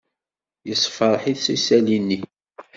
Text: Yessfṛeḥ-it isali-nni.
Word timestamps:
Yessfṛeḥ-it 0.67 1.45
isali-nni. 1.55 2.21